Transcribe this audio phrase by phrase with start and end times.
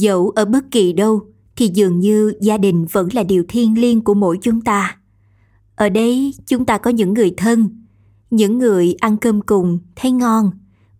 [0.00, 4.00] Dẫu ở bất kỳ đâu, thì dường như gia đình vẫn là điều thiêng liêng
[4.00, 4.96] của mỗi chúng ta.
[5.76, 7.84] Ở đây, chúng ta có những người thân,
[8.30, 10.50] những người ăn cơm cùng, thấy ngon,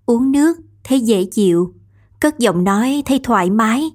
[0.06, 1.74] uống nước, thấy dễ chịu,
[2.20, 3.90] cất giọng nói thấy thoải mái,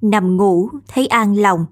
[0.00, 1.66] nằm ngủ thấy an lòng.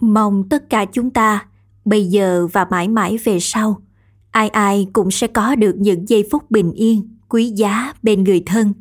[0.00, 1.46] Mong tất cả chúng ta,
[1.84, 3.80] bây giờ và mãi mãi về sau,
[4.30, 8.42] ai ai cũng sẽ có được những giây phút bình yên, quý giá bên người
[8.46, 8.72] thân.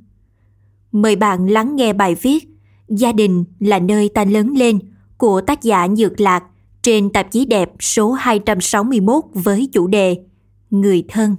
[0.93, 2.47] Mời bạn lắng nghe bài viết
[2.87, 4.79] Gia đình là nơi ta lớn lên
[5.17, 6.43] của tác giả Nhược Lạc
[6.81, 10.17] trên tạp chí đẹp số 261 với chủ đề
[10.69, 11.35] Người thân.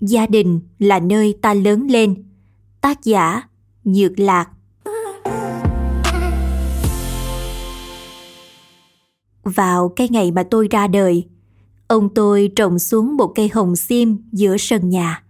[0.00, 2.24] Gia đình là nơi ta lớn lên.
[2.80, 3.42] Tác giả
[3.84, 4.48] Nhược Lạc
[9.44, 11.26] vào cái ngày mà tôi ra đời.
[11.86, 15.22] Ông tôi trồng xuống một cây hồng xiêm giữa sân nhà.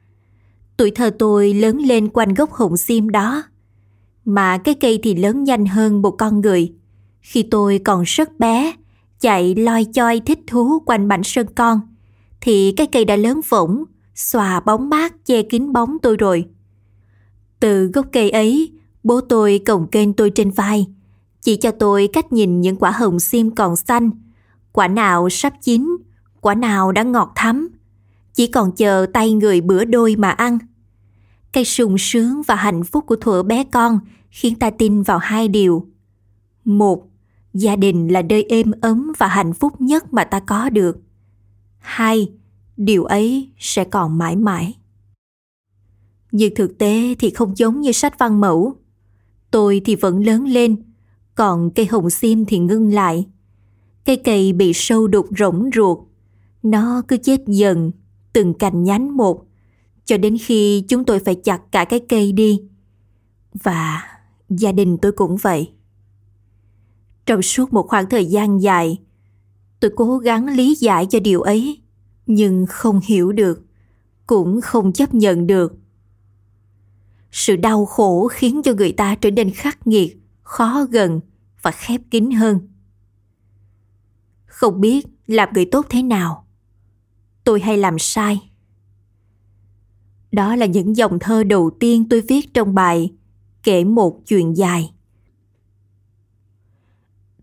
[0.77, 3.43] Tuổi thơ tôi lớn lên quanh gốc hồng xiêm đó.
[4.25, 6.73] Mà cái cây thì lớn nhanh hơn một con người.
[7.21, 8.73] Khi tôi còn rất bé,
[9.21, 11.81] chạy loi choi thích thú quanh mảnh sân con,
[12.41, 13.85] thì cái cây đã lớn phỗng
[14.15, 16.45] xòa bóng mát che kín bóng tôi rồi.
[17.61, 20.87] Từ gốc cây ấy, bố tôi cồng kênh tôi trên vai
[21.43, 24.11] chỉ cho tôi cách nhìn những quả hồng xiêm còn xanh,
[24.73, 25.97] quả nào sắp chín,
[26.41, 27.69] quả nào đã ngọt thắm.
[28.35, 30.59] Chỉ còn chờ tay người bữa đôi mà ăn.
[31.53, 33.99] Cái sung sướng và hạnh phúc của thuở bé con
[34.31, 35.87] khiến ta tin vào hai điều.
[36.65, 37.09] Một,
[37.55, 40.99] gia đình là nơi êm ấm và hạnh phúc nhất mà ta có được.
[41.79, 42.33] Hai,
[42.77, 44.75] điều ấy sẽ còn mãi mãi.
[46.33, 48.77] Nhưng thực tế thì không giống như sách văn mẫu.
[49.51, 50.92] Tôi thì vẫn lớn lên
[51.35, 53.27] còn cây hồng xiêm thì ngưng lại.
[54.05, 55.99] Cây cây bị sâu đục rỗng ruột,
[56.63, 57.93] nó cứ chết dần,
[58.33, 59.45] từng cành nhánh một,
[60.05, 62.63] cho đến khi chúng tôi phải chặt cả cái cây đi.
[63.63, 64.03] Và
[64.49, 65.73] gia đình tôi cũng vậy.
[67.27, 68.99] Trong suốt một khoảng thời gian dài,
[69.81, 71.81] tôi cố gắng lý giải cho điều ấy,
[72.27, 73.63] nhưng không hiểu được,
[74.27, 75.75] cũng không chấp nhận được.
[77.31, 81.21] Sự đau khổ khiến cho người ta trở nên khắc nghiệt, khó gần
[81.63, 82.69] và khép kín hơn.
[84.47, 86.47] Không biết làm người tốt thế nào.
[87.45, 88.51] Tôi hay làm sai.
[90.33, 93.13] Đó là những dòng thơ đầu tiên tôi viết trong bài
[93.63, 94.93] Kể một chuyện dài.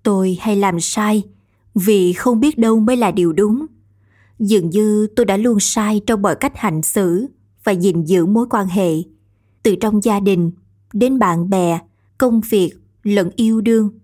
[0.03, 1.23] Tôi hay làm sai
[1.75, 3.65] vì không biết đâu mới là điều đúng.
[4.39, 7.27] Dường như tôi đã luôn sai trong mọi cách hành xử
[7.63, 8.93] và gìn giữ mối quan hệ,
[9.63, 10.51] từ trong gia đình
[10.93, 11.79] đến bạn bè,
[12.17, 12.73] công việc
[13.03, 13.99] lẫn yêu đương.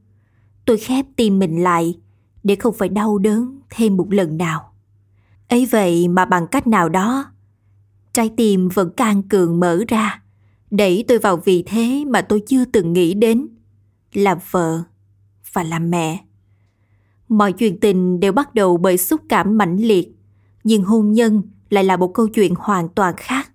[0.66, 2.00] Tôi khép tim mình lại
[2.44, 4.72] để không phải đau đớn thêm một lần nào.
[5.50, 7.32] ấy vậy mà bằng cách nào đó,
[8.14, 10.22] trái tim vẫn can cường mở ra,
[10.72, 13.48] đẩy tôi vào vị thế mà tôi chưa từng nghĩ đến,
[14.14, 14.84] là vợ
[15.54, 16.26] và làm mẹ.
[17.30, 20.16] Mọi chuyện tình đều bắt đầu bởi xúc cảm mãnh liệt,
[20.64, 23.52] nhưng hôn nhân lại là một câu chuyện hoàn toàn khác.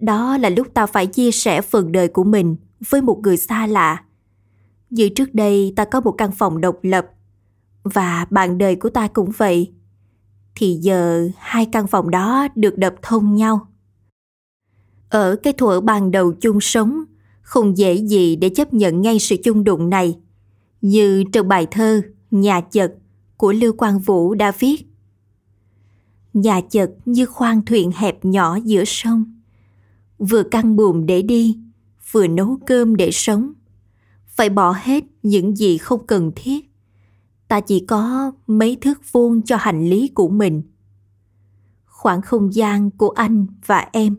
[0.00, 2.56] Đó là lúc ta phải chia sẻ phần đời của mình
[2.90, 4.02] với một người xa lạ
[4.90, 7.06] như trước đây ta có một căn phòng độc lập
[7.82, 9.72] và bạn đời của ta cũng vậy.
[10.54, 13.68] Thì giờ hai căn phòng đó được đập thông nhau.
[15.08, 17.04] Ở cái thuở ban đầu chung sống,
[17.40, 20.18] không dễ gì để chấp nhận ngay sự chung đụng này.
[20.80, 22.94] Như trong bài thơ Nhà chật
[23.36, 24.86] của Lưu Quang Vũ đã viết.
[26.32, 29.40] Nhà chật như khoang thuyền hẹp nhỏ giữa sông.
[30.18, 31.58] Vừa căng buồm để đi,
[32.12, 33.52] vừa nấu cơm để sống
[34.38, 36.70] phải bỏ hết những gì không cần thiết.
[37.48, 40.62] Ta chỉ có mấy thước vuông cho hành lý của mình.
[41.84, 44.16] Khoảng không gian của anh và em.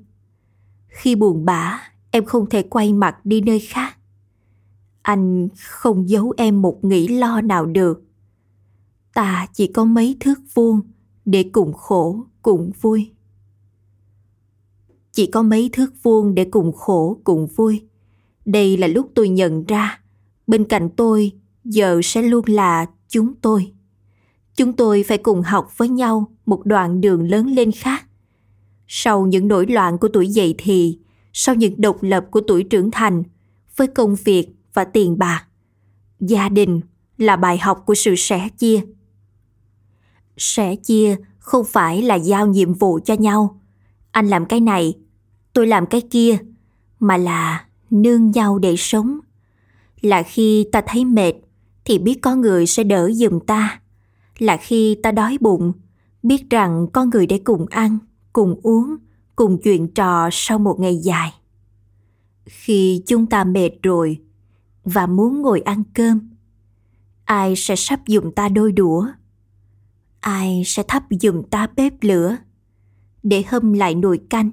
[0.87, 1.79] Khi buồn bã,
[2.11, 3.97] em không thể quay mặt đi nơi khác.
[5.01, 8.03] Anh không giấu em một nghĩ lo nào được.
[9.13, 10.81] Ta chỉ có mấy thước vuông
[11.25, 13.11] để cùng khổ, cùng vui.
[15.11, 17.87] Chỉ có mấy thước vuông để cùng khổ, cùng vui.
[18.45, 19.99] Đây là lúc tôi nhận ra,
[20.49, 21.31] bên cạnh tôi
[21.63, 23.71] giờ sẽ luôn là chúng tôi.
[24.55, 28.05] Chúng tôi phải cùng học với nhau một đoạn đường lớn lên khác.
[28.87, 30.99] Sau những nỗi loạn của tuổi dậy thì,
[31.33, 33.23] sau những độc lập của tuổi trưởng thành,
[33.75, 35.45] với công việc và tiền bạc,
[36.19, 36.81] gia đình
[37.17, 38.81] là bài học của sự sẻ chia.
[40.37, 43.61] Sẻ chia không phải là giao nhiệm vụ cho nhau.
[44.11, 44.93] Anh làm cái này,
[45.53, 46.37] tôi làm cái kia,
[46.99, 49.19] mà là nương nhau để sống.
[50.01, 51.33] Là khi ta thấy mệt
[51.85, 53.81] thì biết có người sẽ đỡ giùm ta.
[54.37, 55.73] Là khi ta đói bụng,
[56.23, 57.97] biết rằng có người để cùng ăn,
[58.33, 58.95] cùng uống,
[59.35, 61.33] cùng chuyện trò sau một ngày dài.
[62.45, 64.19] Khi chúng ta mệt rồi
[64.83, 66.29] và muốn ngồi ăn cơm,
[67.25, 69.07] ai sẽ sắp dùng ta đôi đũa?
[70.19, 72.37] Ai sẽ thắp giùm ta bếp lửa
[73.23, 74.51] để hâm lại nồi canh?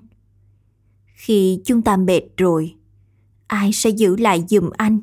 [1.07, 2.75] Khi chúng ta mệt rồi,
[3.47, 5.01] ai sẽ giữ lại giùm anh?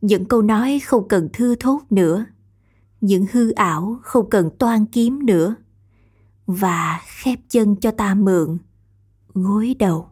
[0.00, 2.26] Những câu nói không cần thưa thốt nữa,
[3.00, 5.56] những hư ảo không cần toan kiếm nữa
[6.46, 8.58] và khép chân cho ta mượn
[9.34, 10.08] gối đầu.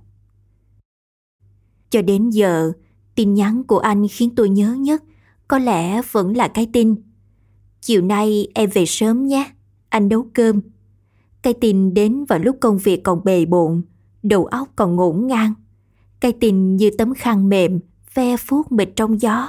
[1.90, 2.72] Cho đến giờ,
[3.14, 5.02] tin nhắn của anh khiến tôi nhớ nhất
[5.48, 6.94] có lẽ vẫn là cái tin.
[7.80, 9.50] Chiều nay em về sớm nhé,
[9.88, 10.60] anh nấu cơm.
[11.42, 13.82] Cái tin đến vào lúc công việc còn bề bộn,
[14.22, 15.54] đầu óc còn ngổn ngang.
[16.20, 17.80] Cái tin như tấm khăn mềm,
[18.14, 19.48] ve vuốt mệt trong gió,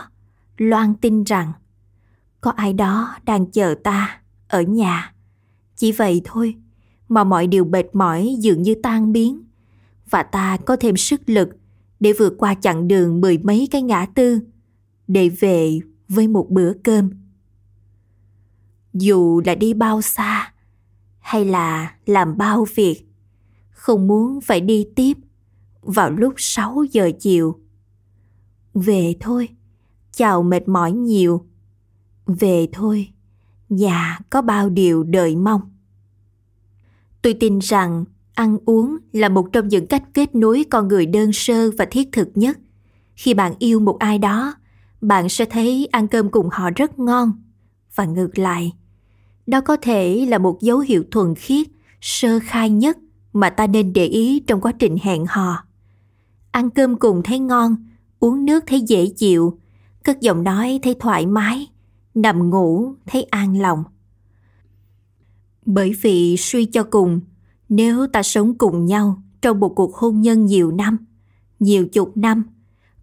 [0.62, 1.52] loan tin rằng
[2.42, 5.14] có ai đó đang chờ ta ở nhà.
[5.76, 6.56] Chỉ vậy thôi
[7.10, 9.44] mà mọi điều mệt mỏi dường như tan biến
[10.10, 11.50] và ta có thêm sức lực
[12.00, 14.40] để vượt qua chặng đường mười mấy cái ngã tư
[15.08, 17.10] để về với một bữa cơm.
[18.94, 20.54] Dù là đi bao xa
[21.20, 23.06] hay là làm bao việc,
[23.70, 25.14] không muốn phải đi tiếp
[25.82, 27.60] vào lúc 6 giờ chiều.
[28.74, 29.50] Về thôi,
[30.20, 31.46] chào mệt mỏi nhiều.
[32.26, 33.10] Về thôi,
[33.70, 35.62] nhà có bao điều đợi mong.
[37.22, 41.34] Tôi tin rằng ăn uống là một trong những cách kết nối con người đơn
[41.34, 42.60] sơ và thiết thực nhất.
[43.16, 44.54] Khi bạn yêu một ai đó,
[45.02, 47.32] bạn sẽ thấy ăn cơm cùng họ rất ngon.
[47.96, 48.74] Và ngược lại,
[49.48, 51.68] đó có thể là một dấu hiệu thuần khiết,
[52.02, 52.98] sơ khai nhất
[53.34, 55.64] mà ta nên để ý trong quá trình hẹn hò.
[56.52, 57.76] Ăn cơm cùng thấy ngon,
[58.20, 59.60] uống nước thấy dễ chịu,
[60.04, 61.68] cất giọng nói thấy thoải mái,
[62.14, 63.84] nằm ngủ thấy an lòng.
[65.66, 67.22] Bởi vì suy cho cùng,
[67.70, 70.98] nếu ta sống cùng nhau trong một cuộc hôn nhân nhiều năm,
[71.60, 72.44] nhiều chục năm,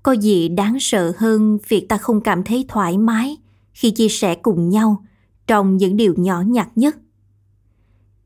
[0.02, 3.36] có gì đáng sợ hơn việc ta không cảm thấy thoải mái
[3.72, 5.04] khi chia sẻ cùng nhau
[5.46, 6.96] trong những điều nhỏ nhặt nhất.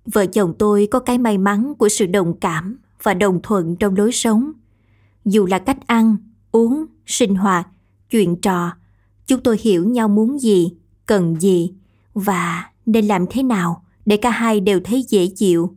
[0.06, 3.96] Vợ chồng tôi có cái may mắn của sự đồng cảm và đồng thuận trong
[3.96, 4.52] lối sống.
[5.24, 6.16] Dù là cách ăn,
[6.52, 7.68] uống, sinh hoạt,
[8.10, 8.72] chuyện trò,
[9.26, 10.72] chúng tôi hiểu nhau muốn gì,
[11.06, 11.72] cần gì
[12.14, 15.76] và nên làm thế nào để cả hai đều thấy dễ chịu.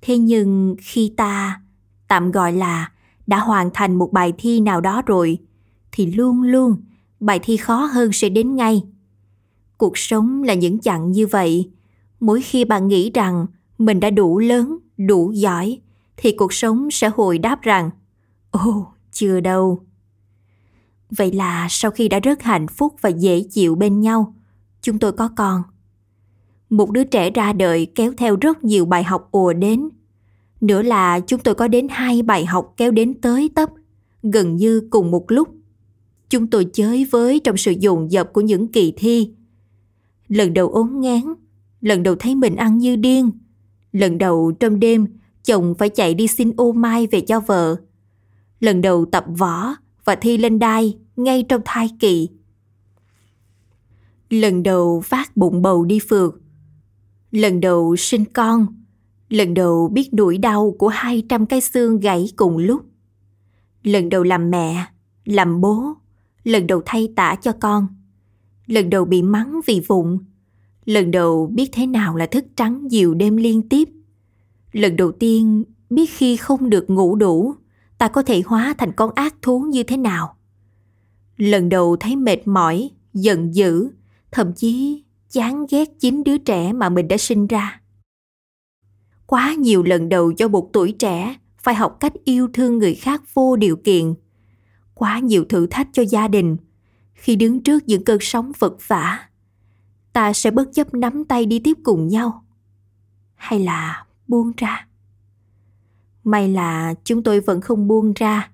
[0.00, 1.60] Thế nhưng khi ta
[2.08, 2.92] tạm gọi là
[3.26, 5.38] đã hoàn thành một bài thi nào đó rồi
[5.92, 6.76] thì luôn luôn
[7.20, 8.82] bài thi khó hơn sẽ đến ngay.
[9.78, 11.70] Cuộc sống là những chặng như vậy.
[12.20, 13.46] Mỗi khi bạn nghĩ rằng
[13.78, 15.80] mình đã đủ lớn, đủ giỏi
[16.16, 17.90] thì cuộc sống sẽ hồi đáp rằng
[18.50, 19.80] Ồ, chưa đâu.
[21.10, 24.34] Vậy là sau khi đã rất hạnh phúc và dễ chịu bên nhau,
[24.82, 25.62] chúng tôi có con.
[26.70, 29.88] Một đứa trẻ ra đời kéo theo rất nhiều bài học ùa đến.
[30.60, 33.70] Nữa là chúng tôi có đến hai bài học kéo đến tới tấp,
[34.22, 35.48] gần như cùng một lúc.
[36.28, 39.30] Chúng tôi chơi với trong sự dồn dập của những kỳ thi.
[40.28, 41.34] Lần đầu ốm ngán,
[41.80, 43.30] lần đầu thấy mình ăn như điên.
[43.92, 45.06] Lần đầu trong đêm,
[45.44, 47.76] chồng phải chạy đi xin ô mai về cho vợ.
[48.60, 49.74] Lần đầu tập võ
[50.10, 52.28] và thi lên đai ngay trong thai kỳ.
[54.30, 56.40] Lần đầu phát bụng bầu đi phượt.
[57.30, 58.66] Lần đầu sinh con.
[59.28, 62.82] Lần đầu biết nỗi đau của 200 cái xương gãy cùng lúc.
[63.82, 64.86] Lần đầu làm mẹ,
[65.24, 65.92] làm bố.
[66.44, 67.86] Lần đầu thay tả cho con.
[68.66, 70.18] Lần đầu bị mắng vì vụng.
[70.84, 73.88] Lần đầu biết thế nào là thức trắng nhiều đêm liên tiếp.
[74.72, 77.54] Lần đầu tiên biết khi không được ngủ đủ,
[78.00, 80.36] ta có thể hóa thành con ác thú như thế nào
[81.40, 83.90] Lần đầu thấy mệt mỏi, giận dữ,
[84.30, 87.80] thậm chí chán ghét chính đứa trẻ mà mình đã sinh ra.
[89.26, 93.22] Quá nhiều lần đầu cho một tuổi trẻ phải học cách yêu thương người khác
[93.34, 94.14] vô điều kiện.
[94.94, 96.56] Quá nhiều thử thách cho gia đình
[97.14, 99.28] khi đứng trước những cơn sóng vật vả.
[100.12, 102.44] Ta sẽ bất chấp nắm tay đi tiếp cùng nhau.
[103.34, 104.86] Hay là buông ra?
[106.24, 108.50] May là chúng tôi vẫn không buông ra.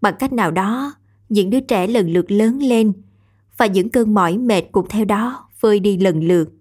[0.00, 0.94] Bằng cách nào đó,
[1.28, 2.92] những đứa trẻ lần lượt lớn lên
[3.56, 6.52] và những cơn mỏi mệt cũng theo đó vơi đi lần lượt.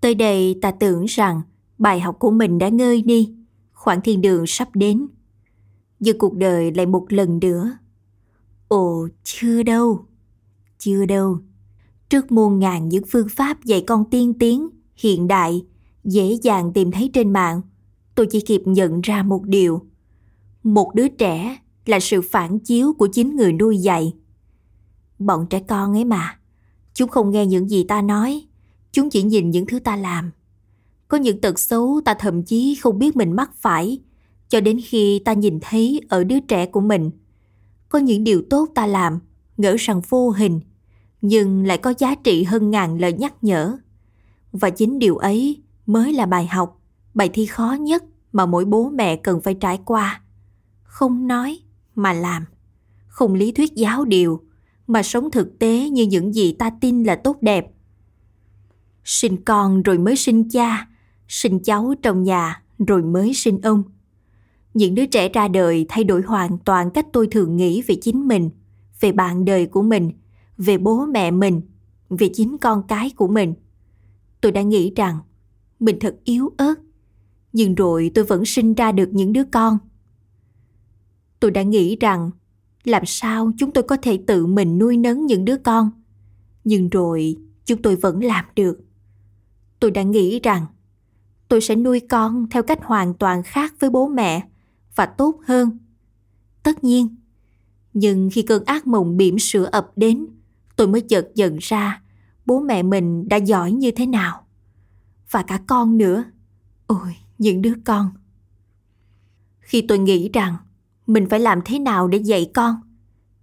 [0.00, 1.40] Tới đây ta tưởng rằng
[1.78, 3.34] bài học của mình đã ngơi đi,
[3.72, 5.06] khoảng thiên đường sắp đến.
[6.00, 7.78] Giờ cuộc đời lại một lần nữa.
[8.68, 10.06] Ồ, chưa đâu,
[10.78, 11.38] chưa đâu.
[12.08, 15.66] Trước muôn ngàn những phương pháp dạy con tiên tiến, hiện đại,
[16.04, 17.60] dễ dàng tìm thấy trên mạng,
[18.18, 19.80] tôi chỉ kịp nhận ra một điều.
[20.62, 24.14] Một đứa trẻ là sự phản chiếu của chính người nuôi dạy.
[25.18, 26.38] Bọn trẻ con ấy mà,
[26.94, 28.46] chúng không nghe những gì ta nói,
[28.92, 30.30] chúng chỉ nhìn những thứ ta làm.
[31.08, 34.00] Có những tật xấu ta thậm chí không biết mình mắc phải,
[34.48, 37.10] cho đến khi ta nhìn thấy ở đứa trẻ của mình.
[37.88, 39.18] Có những điều tốt ta làm,
[39.56, 40.60] ngỡ rằng vô hình,
[41.22, 43.78] nhưng lại có giá trị hơn ngàn lời nhắc nhở.
[44.52, 46.82] Và chính điều ấy mới là bài học,
[47.14, 50.22] bài thi khó nhất mà mỗi bố mẹ cần phải trải qua.
[50.82, 51.58] Không nói
[51.94, 52.44] mà làm,
[53.06, 54.42] không lý thuyết giáo điều
[54.86, 57.66] mà sống thực tế như những gì ta tin là tốt đẹp.
[59.04, 60.88] Sinh con rồi mới sinh cha,
[61.28, 63.82] sinh cháu trong nhà rồi mới sinh ông.
[64.74, 68.28] Những đứa trẻ ra đời thay đổi hoàn toàn cách tôi thường nghĩ về chính
[68.28, 68.50] mình,
[69.00, 70.12] về bạn đời của mình,
[70.58, 71.60] về bố mẹ mình,
[72.10, 73.54] về chính con cái của mình.
[74.40, 75.18] Tôi đã nghĩ rằng
[75.80, 76.74] mình thật yếu ớt,
[77.52, 79.78] nhưng rồi tôi vẫn sinh ra được những đứa con.
[81.40, 82.30] Tôi đã nghĩ rằng
[82.84, 85.90] làm sao chúng tôi có thể tự mình nuôi nấng những đứa con,
[86.64, 88.80] nhưng rồi chúng tôi vẫn làm được.
[89.80, 90.66] Tôi đã nghĩ rằng
[91.48, 94.48] tôi sẽ nuôi con theo cách hoàn toàn khác với bố mẹ
[94.94, 95.78] và tốt hơn.
[96.62, 97.16] Tất nhiên,
[97.94, 100.26] nhưng khi cơn ác mộng bỉm sữa ập đến,
[100.76, 102.02] tôi mới chợt nhận ra
[102.46, 104.46] bố mẹ mình đã giỏi như thế nào.
[105.30, 106.24] Và cả con nữa.
[106.86, 108.10] Ôi, những đứa con.
[109.60, 110.56] Khi tôi nghĩ rằng
[111.06, 112.74] mình phải làm thế nào để dạy con,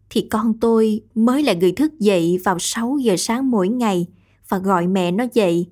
[0.10, 4.08] thì con tôi mới là người thức dậy vào 6 giờ sáng mỗi ngày
[4.50, 5.68] và gọi mẹ nó dậy.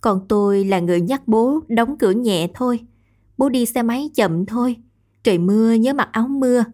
[0.00, 2.80] Còn tôi là người nhắc bố đóng cửa nhẹ thôi.
[3.38, 4.76] Bố đi xe máy chậm thôi.
[5.24, 6.64] Trời mưa nhớ mặc áo mưa.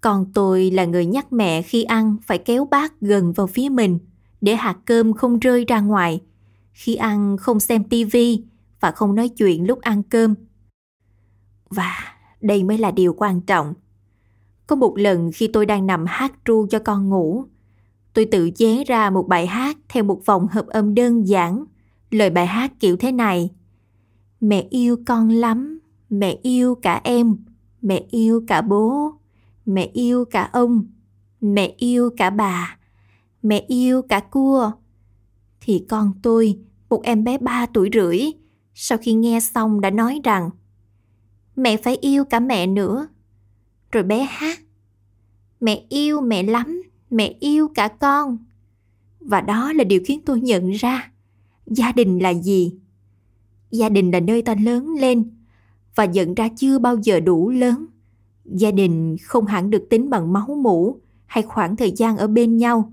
[0.00, 3.98] Còn tôi là người nhắc mẹ khi ăn phải kéo bát gần vào phía mình
[4.40, 6.20] để hạt cơm không rơi ra ngoài.
[6.72, 8.42] Khi ăn không xem tivi
[8.80, 10.34] và không nói chuyện lúc ăn cơm.
[11.70, 11.96] Và
[12.40, 13.74] đây mới là điều quan trọng.
[14.66, 17.44] Có một lần khi tôi đang nằm hát ru cho con ngủ,
[18.12, 21.64] tôi tự chế ra một bài hát theo một vòng hợp âm đơn giản.
[22.10, 23.50] Lời bài hát kiểu thế này.
[24.40, 25.80] Mẹ yêu con lắm,
[26.10, 27.36] mẹ yêu cả em,
[27.82, 29.12] mẹ yêu cả bố,
[29.66, 30.86] mẹ yêu cả ông,
[31.40, 32.78] mẹ yêu cả bà,
[33.42, 34.72] mẹ yêu cả cua.
[35.60, 36.58] Thì con tôi,
[36.88, 38.20] một em bé ba tuổi rưỡi,
[38.80, 40.50] sau khi nghe xong đã nói rằng
[41.56, 43.08] mẹ phải yêu cả mẹ nữa.
[43.92, 44.58] Rồi bé hát
[45.60, 48.38] mẹ yêu mẹ lắm, mẹ yêu cả con.
[49.20, 51.12] Và đó là điều khiến tôi nhận ra
[51.66, 52.74] gia đình là gì.
[53.70, 55.30] Gia đình là nơi ta lớn lên
[55.94, 57.86] và nhận ra chưa bao giờ đủ lớn.
[58.44, 62.56] Gia đình không hẳn được tính bằng máu mủ hay khoảng thời gian ở bên
[62.56, 62.92] nhau,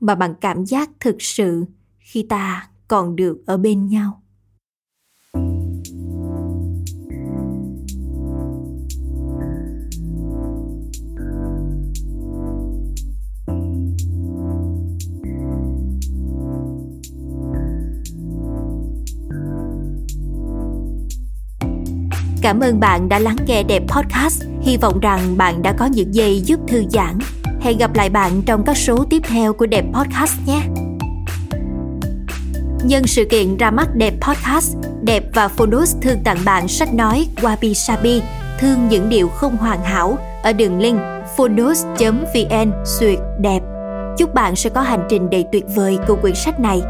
[0.00, 1.64] mà bằng cảm giác thực sự
[1.98, 4.22] khi ta còn được ở bên nhau.
[22.46, 24.42] Cảm ơn bạn đã lắng nghe Đẹp Podcast.
[24.62, 27.18] Hy vọng rằng bạn đã có những giây giúp thư giãn.
[27.60, 30.62] Hẹn gặp lại bạn trong các số tiếp theo của Đẹp Podcast nhé.
[32.84, 37.26] Nhân sự kiện ra mắt Đẹp Podcast, Đẹp và Phonus thương tặng bạn sách nói
[37.36, 38.22] Wabi Sabi,
[38.58, 40.98] thương những điều không hoàn hảo ở đường link
[41.36, 43.60] phonus.vn suyệt đẹp.
[44.18, 46.82] Chúc bạn sẽ có hành trình đầy tuyệt vời của quyển sách này